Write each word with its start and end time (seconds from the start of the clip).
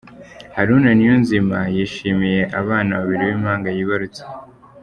Haruna 0.55 0.89
Niyonzima 0.97 1.59
yishimiye 1.75 2.41
abana 2.61 2.91
babiri 2.99 3.23
b’impanga 3.29 3.69
yibarutse. 3.75 4.21